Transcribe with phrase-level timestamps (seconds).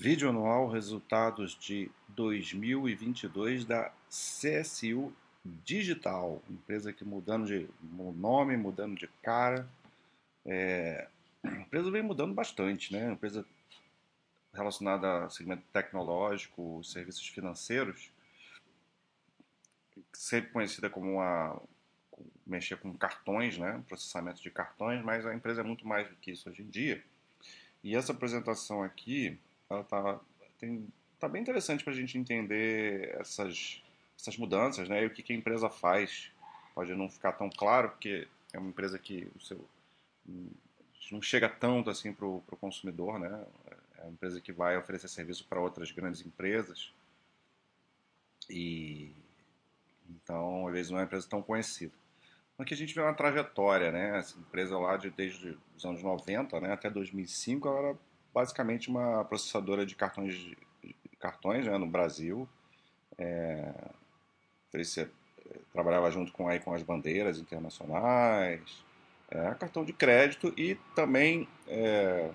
[0.00, 5.12] Vídeo anual resultados de 2022 da CSU
[5.44, 9.68] Digital, empresa que mudando de nome, mudando de cara.
[10.46, 11.08] É,
[11.42, 13.10] a empresa vem mudando bastante, né?
[13.10, 13.44] empresa
[14.54, 18.08] relacionada ao segmento tecnológico, serviços financeiros,
[20.12, 21.60] sempre conhecida como uma
[22.46, 23.82] mexer com cartões, né?
[23.88, 27.02] processamento de cartões, mas a empresa é muito mais do que isso hoje em dia.
[27.82, 29.36] E essa apresentação aqui
[29.70, 30.20] ela tá,
[30.58, 30.88] tem,
[31.18, 33.82] tá bem interessante para a gente entender essas,
[34.18, 35.02] essas mudanças, né?
[35.02, 36.30] E o que, que a empresa faz.
[36.74, 39.68] Pode não ficar tão claro, porque é uma empresa que o seu
[41.10, 43.46] não chega tanto assim para o consumidor, né?
[43.98, 46.92] É uma empresa que vai oferecer serviço para outras grandes empresas
[48.48, 49.12] e
[50.08, 51.92] então às vezes não é uma empresa tão conhecida.
[52.58, 54.18] Aqui a gente vê uma trajetória, né?
[54.18, 57.98] Essa empresa lá de desde os anos 90, né, até 2005, ela era
[58.38, 60.56] basicamente uma processadora de cartões, de
[61.18, 62.48] cartões né, no Brasil.
[63.18, 63.72] É,
[64.72, 65.10] você
[65.72, 68.60] trabalhava junto com, aí, com as bandeiras internacionais,
[69.28, 72.30] é, cartão de crédito e também é,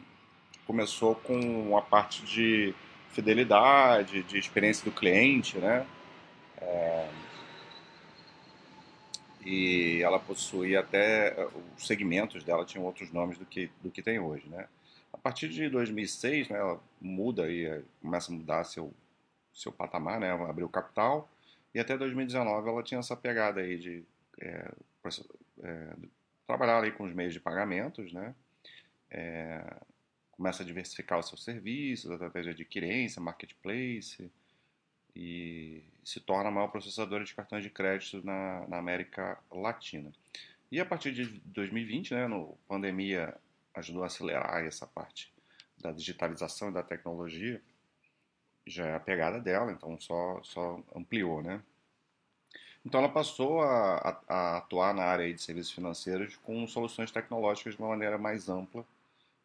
[0.67, 2.75] começou com a parte de
[3.11, 5.87] fidelidade, de experiência do cliente, né?
[6.57, 7.09] É,
[9.45, 11.47] e ela possuía até
[11.77, 14.67] os segmentos dela tinham outros nomes do que do que tem hoje, né?
[15.13, 18.91] A partir de 2006, né, ela muda e eh, começa a mudar seu,
[19.53, 21.29] seu patamar, né, abriu capital,
[21.73, 24.03] e até 2019 ela tinha essa pegada aí de
[24.41, 24.71] é,
[25.63, 25.95] é,
[26.45, 28.35] trabalhar aí com os meios de pagamentos, né,
[29.09, 29.63] é,
[30.31, 34.29] começa a diversificar os seus serviços através de adquirência, marketplace,
[35.15, 40.11] e se torna a maior processadora de cartões de crédito na, na América Latina.
[40.71, 43.35] E a partir de 2020, né, no pandemia
[43.75, 45.31] ajudou a acelerar essa parte
[45.77, 47.61] da digitalização e da tecnologia,
[48.65, 51.61] já é a pegada dela, então só, só ampliou, né?
[52.85, 57.75] Então ela passou a, a, a atuar na área de serviços financeiros com soluções tecnológicas
[57.75, 58.85] de uma maneira mais ampla,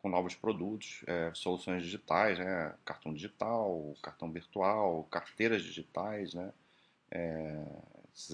[0.02, 2.74] com novos produtos, é, soluções digitais, né?
[2.84, 6.52] cartão digital, cartão virtual, carteiras digitais, né?
[7.10, 7.64] É,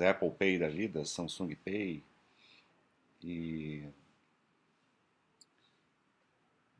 [0.08, 2.02] Apple Pay da vida, Samsung Pay
[3.22, 3.86] e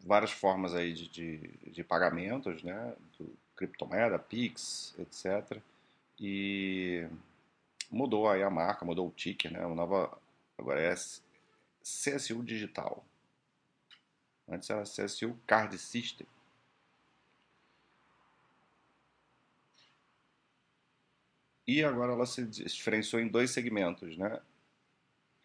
[0.05, 1.39] várias formas aí de, de,
[1.71, 2.95] de pagamentos, né?
[3.19, 5.61] Do criptomoeda, Pix, etc.
[6.21, 7.09] E
[7.91, 9.65] mudou aí a marca, mudou o ticker, né?
[9.65, 10.19] Uma nova,
[10.59, 10.95] agora é
[11.83, 13.05] CSU Digital.
[14.49, 16.27] Antes era CSU Card System.
[21.67, 24.39] E agora ela se diferenciou em dois segmentos, né?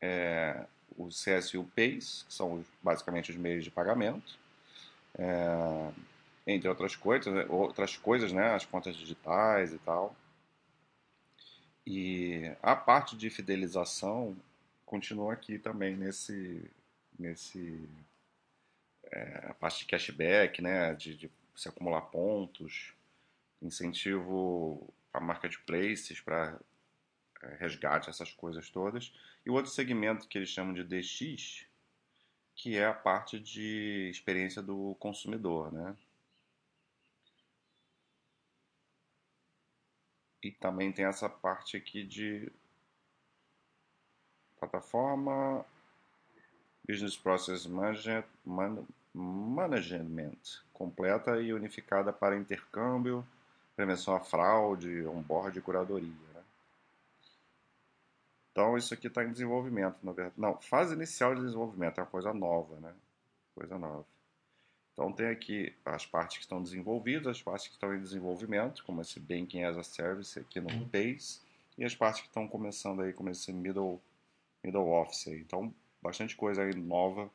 [0.01, 0.65] É,
[0.97, 4.38] o CSU Pays, que são basicamente os meios de pagamento,
[5.19, 5.91] é,
[6.47, 10.15] entre outras coisas, né, outras coisas, né, as contas digitais e tal.
[11.85, 14.35] E a parte de fidelização
[14.85, 16.69] continua aqui também nesse,
[17.17, 17.87] nesse
[19.11, 22.93] é, a parte de cashback, né, de, de se acumular pontos,
[23.61, 26.57] incentivo a marketplaces para
[27.41, 29.13] é, resgate, essas coisas todas.
[29.45, 31.65] E o outro segmento que eles chamam de DX,
[32.59, 35.95] que é a parte de experiência do consumidor, né?
[40.43, 42.51] E também tem essa parte aqui de
[44.59, 45.65] plataforma
[46.85, 48.25] Business Process Management,
[49.13, 50.37] Management
[50.73, 53.25] completa e unificada para intercâmbio,
[53.73, 56.28] prevenção à fraude, onboard e curadoria.
[58.59, 60.35] Então isso aqui está em desenvolvimento, na verdade.
[60.37, 62.93] Não, fase inicial de desenvolvimento é uma coisa nova, né?
[63.55, 64.05] Coisa nova.
[64.91, 68.99] Então tem aqui as partes que estão desenvolvidas, as partes que estão em desenvolvimento, como
[68.99, 70.83] esse Banking as a Service aqui no uhum.
[70.83, 71.39] Base,
[71.77, 74.01] e as partes que estão começando aí, como esse Middle,
[74.61, 75.29] middle Office.
[75.29, 75.39] Aí.
[75.39, 77.31] Então, bastante coisa aí nova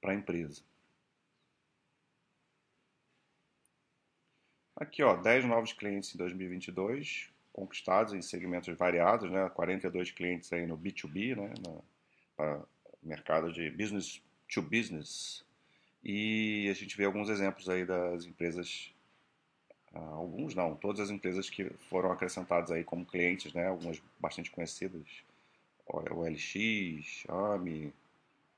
[0.00, 0.62] para a empresa.
[4.74, 9.48] Aqui, ó, 10 novos clientes em 2022, conquistados em segmentos variados, né?
[9.50, 11.52] 42 clientes aí no B2B, né?
[11.64, 11.84] No,
[13.02, 15.44] mercado de business to business.
[16.02, 18.92] E a gente vê alguns exemplos aí das empresas,
[19.92, 23.66] ah, alguns não, todas as empresas que foram acrescentadas aí como clientes, né?
[23.66, 25.02] Algumas bastante conhecidas,
[25.86, 27.92] o LX, AMI,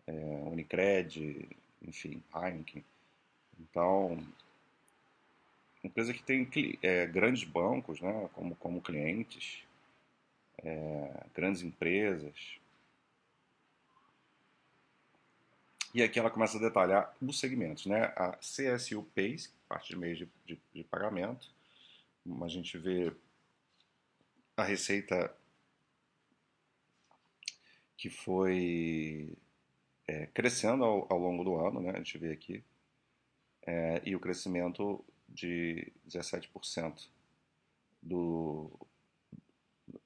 [0.06, 1.49] é, Unicred,
[1.83, 2.85] enfim, Heineken.
[3.61, 4.19] Então,
[5.84, 6.49] empresa que tem
[6.82, 9.64] é, grandes bancos né, como, como clientes,
[10.58, 12.61] é, grandes empresas.
[15.94, 18.05] E aqui ela começa a detalhar os segmentos, né?
[18.17, 21.50] A CSU Pays, parte de meio de, de, de pagamento.
[22.40, 23.12] A gente vê
[24.56, 25.35] a receita
[27.96, 29.37] que foi
[30.06, 31.90] é, crescendo ao, ao, longo do ano, né?
[31.90, 32.64] A gente vê aqui.
[33.67, 37.08] É, e o crescimento de 17%
[38.02, 38.70] do,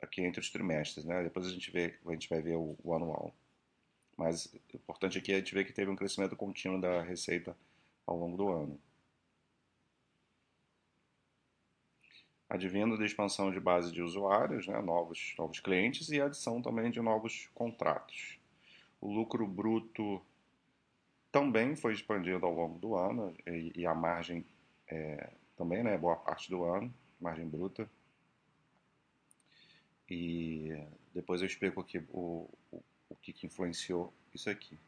[0.01, 1.23] aqui entre os trimestres, né?
[1.23, 3.35] Depois a gente vê, a gente vai ver o, o anual.
[4.17, 7.57] Mas o importante aqui é a gente ver que teve um crescimento contínuo da receita
[8.07, 8.81] ao longo do ano.
[12.49, 17.01] Advindo da expansão de base de usuários, né, novos, novos clientes e adição também de
[17.01, 18.39] novos contratos.
[19.01, 20.23] O lucro bruto
[21.31, 24.47] também foi expandido ao longo do ano e, e a margem
[24.89, 27.89] é, também, né, boa parte do ano, margem bruta.
[30.09, 30.71] E
[31.15, 34.79] depois eu explico aqui o, o, o que, que influenciou isso aqui.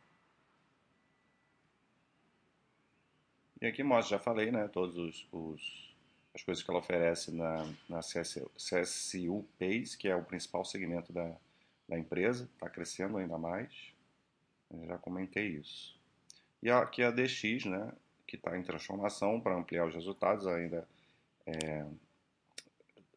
[3.60, 5.88] E aqui mostra, já falei, né, todos os, os
[6.34, 11.12] as coisas que ela oferece na, na CSU, CSU Pays, que é o principal segmento
[11.12, 11.36] da,
[11.88, 13.92] da empresa, está crescendo ainda mais.
[14.70, 15.98] Eu já comentei isso.
[16.62, 17.92] E aqui a DX, né,
[18.28, 20.86] que está em transformação para ampliar os resultados ainda.
[21.46, 21.84] É,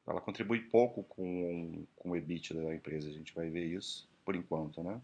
[0.08, 4.36] ela contribui pouco com, com o EBIT da empresa, a gente vai ver isso por
[4.36, 5.00] enquanto, né?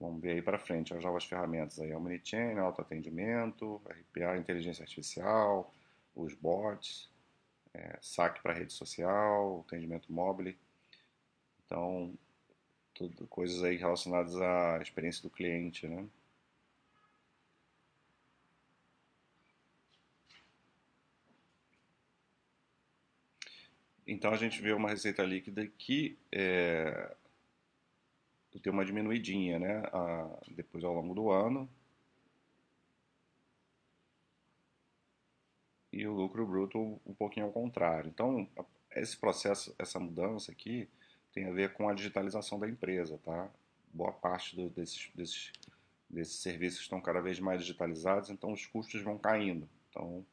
[0.00, 5.72] Vamos ver aí para frente as novas ferramentas aí, Omnichannel, autoatendimento, RPA, inteligência artificial,
[6.14, 7.10] os bots,
[7.72, 10.54] é, saque para rede social, atendimento móvel.
[11.64, 12.14] Então,
[12.94, 16.06] tudo coisas aí relacionadas à experiência do cliente, né?
[24.06, 27.14] Então a gente vê uma receita líquida que é,
[28.60, 29.82] tem uma diminuidinha, né?
[29.92, 31.68] A, depois ao longo do ano.
[35.92, 38.08] E o lucro bruto um pouquinho ao contrário.
[38.08, 38.48] Então,
[38.90, 40.88] esse processo, essa mudança aqui,
[41.32, 43.50] tem a ver com a digitalização da empresa, tá?
[43.92, 45.52] Boa parte do, desses, desses,
[46.08, 49.68] desses serviços estão cada vez mais digitalizados, então os custos vão caindo.
[49.90, 50.24] Então,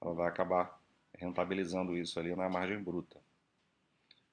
[0.00, 0.80] ela vai acabar
[1.14, 3.20] rentabilizando isso ali na margem bruta,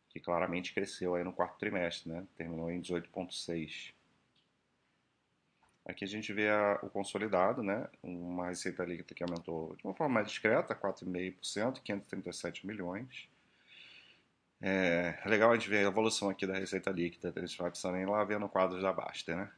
[0.09, 2.25] que claramente cresceu aí no quarto trimestre, né?
[2.35, 3.93] Terminou em 18,6.
[5.85, 7.87] Aqui a gente vê a, o consolidado, né?
[8.03, 13.29] Uma receita líquida que aumentou de uma forma mais discreta, 4,5%, 537 milhões.
[14.61, 17.93] É, legal a gente ver a evolução aqui da receita líquida, a gente vai precisar
[17.93, 19.51] nem lá ver no quadro da Basta, né?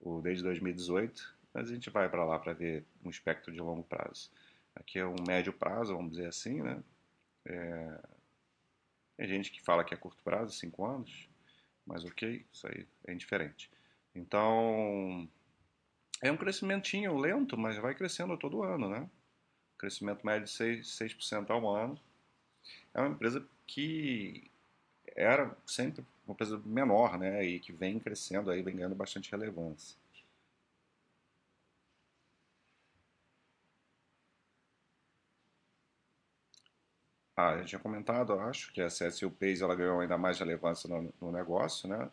[0.00, 3.84] O, desde 2018, mas a gente vai para lá para ver um espectro de longo
[3.84, 4.30] prazo.
[4.74, 6.82] Aqui é um médio prazo, vamos dizer assim, né?
[7.46, 7.98] É,
[9.20, 11.28] tem gente que fala que é curto prazo, 5 anos,
[11.86, 13.70] mas ok, isso aí é indiferente.
[14.14, 15.28] Então,
[16.22, 19.06] é um crescimentinho lento, mas vai crescendo todo ano, né?
[19.76, 22.00] Crescimento médio de 6%, 6% ao ano.
[22.94, 24.50] É uma empresa que
[25.14, 27.44] era sempre uma empresa menor, né?
[27.44, 29.98] E que vem crescendo aí, vem ganhando bastante relevância.
[37.42, 41.12] Ah, eu tinha comentado, acho, que a CSU Pays ela ganhou ainda mais relevância no,
[41.20, 42.10] no, negócio, né?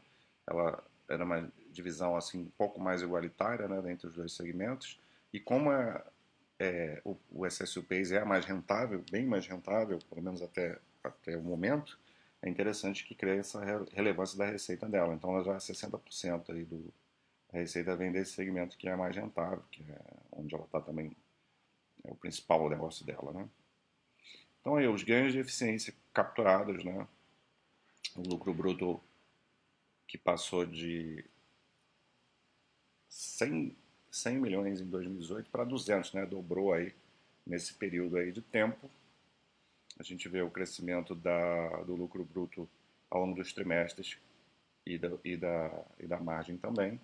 [0.47, 4.97] Ela era uma divisão assim um pouco mais igualitária, né, entre os dois segmentos.
[5.33, 6.01] E como é,
[6.59, 11.35] é o, o CSU Pays é mais rentável, bem mais rentável, pelo menos até até
[11.37, 11.99] o momento,
[12.41, 15.13] é interessante que cresça a relevância da receita dela.
[15.13, 16.93] Então, ela já é 60% aí do
[17.53, 21.15] a receita vem desse segmento que é mais rentável, que é onde ela está também
[22.03, 23.49] é o principal negócio dela, né?
[24.67, 27.07] Então aí, os ganhos de eficiência capturados, né?
[28.17, 29.01] O lucro bruto
[30.05, 31.23] que passou de
[33.07, 33.73] 100,
[34.11, 36.25] 100 milhões em 2018 para 200, né?
[36.25, 36.93] Dobrou aí
[37.45, 38.91] nesse período aí de tempo.
[39.97, 42.69] A gente vê o crescimento da, do lucro bruto
[43.09, 44.17] ao longo dos trimestres
[44.85, 46.99] e da, e da, e da margem também.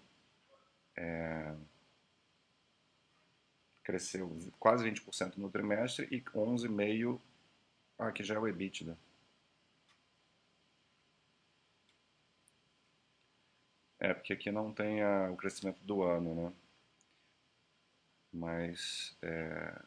[0.98, 1.55] É,
[3.86, 7.22] cresceu quase 20% no trimestre e 11,5%
[7.97, 8.97] ah, aqui já é o EBITDA.
[14.00, 16.53] É, porque aqui não tem a, o crescimento do ano, né?
[18.33, 19.81] Mas é,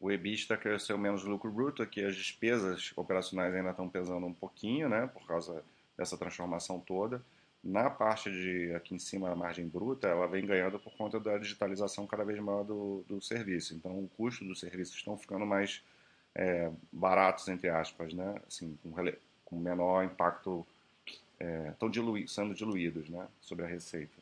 [0.00, 4.88] o EBITDA cresceu menos lucro bruto, aqui as despesas operacionais ainda estão pesando um pouquinho,
[4.88, 5.06] né?
[5.06, 5.62] Por causa
[5.96, 7.22] dessa transformação toda.
[7.62, 11.36] Na parte de aqui em cima a margem bruta, ela vem ganhando por conta da
[11.36, 13.74] digitalização cada vez maior do, do serviço.
[13.74, 15.84] Então, o custo dos serviços estão ficando mais
[16.34, 18.40] é, baratos, entre aspas, né?
[18.46, 18.92] Assim, com,
[19.44, 20.66] com menor impacto,
[21.38, 23.26] é, estão dilui, sendo diluídos né?
[23.40, 24.14] sobre a receita.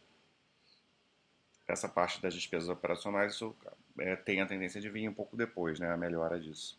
[1.67, 3.55] essa parte das despesas operacionais isso,
[3.99, 6.79] é, tem a tendência de vir um pouco depois, né, a melhora disso.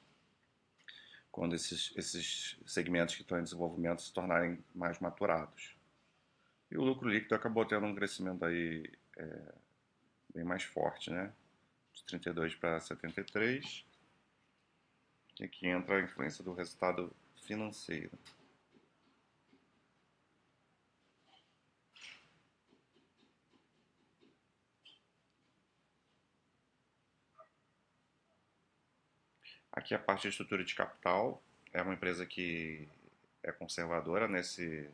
[1.31, 5.75] Quando esses, esses segmentos que estão em desenvolvimento se tornarem mais maturados.
[6.71, 9.53] E o lucro líquido acabou tendo um crescimento aí é,
[10.33, 11.31] bem mais forte, né?
[11.93, 13.86] De 32 para 73.
[15.41, 18.12] Aqui entra a influência do resultado financeiro.
[29.72, 31.41] Aqui a parte de estrutura de capital
[31.72, 32.86] é uma empresa que
[33.41, 34.89] é conservadora nesse,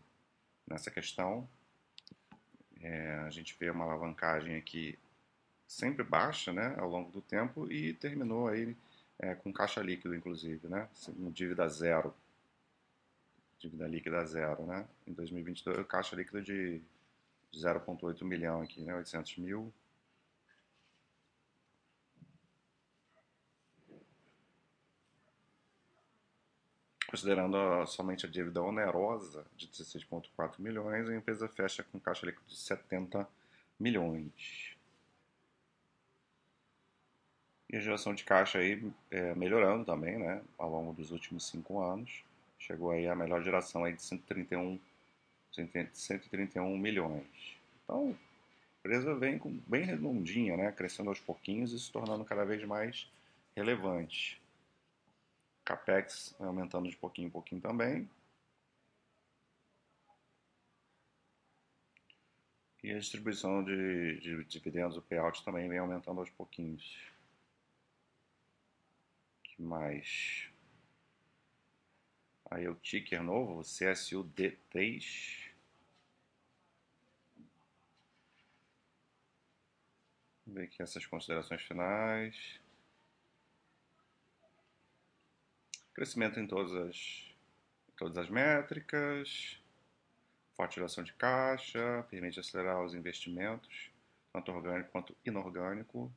[0.68, 1.50] nessa questão.
[2.82, 5.00] É, a gente vê uma alavancagem aqui
[5.68, 8.76] sempre baixa né, ao longo do tempo e terminou aí
[9.20, 10.90] é, com caixa líquido, inclusive, né,
[11.32, 12.14] dívida zero.
[13.60, 14.88] Dívida líquida zero, né?
[15.08, 16.82] Em 2022, caixa líquido de
[17.54, 19.74] 0,8 milhão aqui, né, 800 mil.
[27.10, 32.58] Considerando somente a dívida onerosa de 16,4 milhões, a empresa fecha com caixa líquido de
[32.58, 33.26] 70
[33.80, 34.75] milhões.
[37.70, 41.82] E a geração de caixa aí é, melhorando também, né, ao longo dos últimos cinco
[41.82, 42.24] anos.
[42.60, 44.80] Chegou aí a melhor geração aí de 131,
[45.52, 47.58] 131 milhões.
[47.84, 52.46] Então, a empresa vem com, bem redondinha, né, crescendo aos pouquinhos e se tornando cada
[52.46, 53.10] vez mais
[53.56, 54.42] relevante.
[55.66, 58.08] CAPEX aumentando de pouquinho em pouquinho também.
[62.84, 67.15] E a distribuição de, de dividendos, o payout também vem aumentando aos pouquinhos.
[69.56, 70.50] Que mais?
[72.52, 75.54] Aí o ticker novo, CSUD3.
[80.46, 82.60] Vamos ver aqui essas considerações finais.
[85.94, 87.34] Crescimento em todas as,
[87.98, 89.58] todas as métricas,
[90.56, 93.92] forte geração de caixa, permite acelerar os investimentos,
[94.32, 96.14] tanto orgânico quanto inorgânico.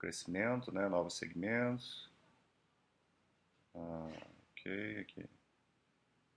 [0.00, 2.10] Crescimento, né, novos segmentos.
[3.74, 4.10] Ah,
[4.50, 5.26] ok, aqui.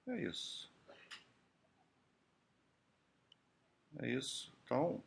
[0.08, 0.70] É isso.
[4.00, 4.54] É isso.
[4.66, 5.02] Então,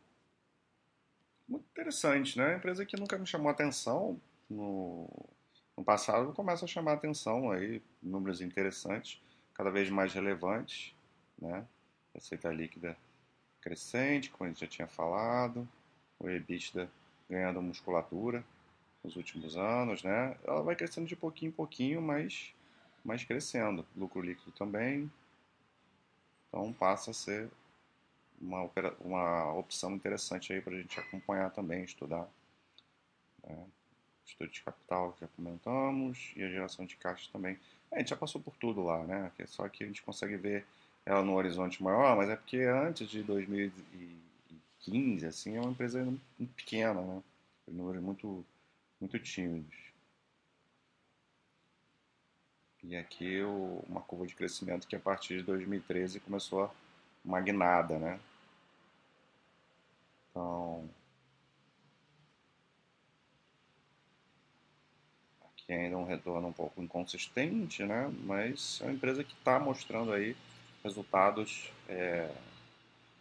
[1.46, 2.56] muito interessante, né?
[2.56, 5.06] Empresa que nunca me chamou atenção no,
[5.76, 9.20] no passado começa a chamar atenção aí, números interessantes,
[9.54, 10.94] cada vez mais relevantes,
[11.38, 11.66] né?
[12.14, 12.96] Receita líquida
[13.60, 15.68] crescente, como a gente já tinha falado,
[16.18, 16.90] o EBITDA
[17.28, 18.44] ganhando musculatura
[19.02, 20.36] nos últimos anos, né?
[20.44, 22.52] Ela vai crescendo de pouquinho em pouquinho, mas,
[23.04, 23.86] mas crescendo.
[23.96, 25.10] Lucro líquido também.
[26.48, 27.50] Então passa a ser
[28.40, 28.68] uma,
[29.00, 32.28] uma opção interessante aí para a gente acompanhar também, estudar.
[33.42, 33.66] Né?
[34.26, 37.58] estudo de capital que já comentamos, e a geração de caixa também.
[37.92, 39.30] A gente já passou por tudo lá, né?
[39.46, 40.66] Só que a gente consegue ver
[41.04, 43.22] ela no horizonte maior, mas é porque antes de
[44.84, 46.06] 2015, assim, é uma empresa
[46.56, 47.22] pequena, né?
[47.68, 48.44] Números muito,
[49.00, 49.74] muito tímidos.
[52.82, 56.72] E aqui o, uma curva de crescimento que a partir de 2013 começou
[57.24, 58.20] uma guinada, né?
[60.30, 60.88] Então,
[65.66, 68.08] que ainda é um retorno um pouco inconsistente, né?
[68.22, 70.36] mas é uma empresa que está mostrando aí
[70.84, 72.30] resultados é,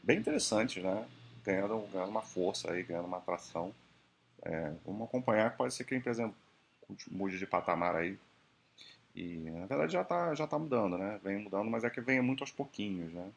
[0.04, 1.08] bem interessantes, né?
[1.46, 3.74] Ganhando, ganhando uma força, aí, ganhando uma atração.
[4.42, 6.32] É, vamos acompanhar, pode ser que a empresa
[7.10, 8.18] mude de patamar aí.
[9.16, 11.20] E na verdade já está já tá mudando, né?
[11.24, 13.32] Vem mudando, mas é que vem muito aos pouquinhos, né?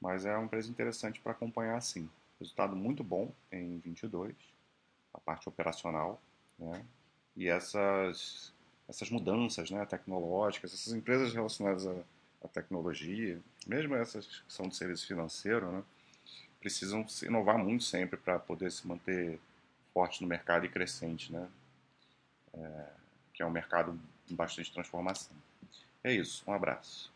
[0.00, 2.08] Mas é uma empresa interessante para acompanhar sim.
[2.40, 4.34] Resultado muito bom em 22,
[5.14, 6.20] a parte operacional,
[6.58, 6.84] né?
[7.36, 8.52] e essas,
[8.88, 11.94] essas mudanças né, tecnológicas, essas empresas relacionadas à,
[12.42, 15.82] à tecnologia, mesmo essas que são de serviço financeiro, né,
[16.62, 19.38] precisam se inovar muito sempre para poder se manter
[19.92, 21.46] forte no mercado e crescente, né,
[22.54, 22.86] é,
[23.34, 23.98] que é um mercado
[24.30, 25.36] em bastante transformação.
[26.02, 27.12] É isso, um abraço.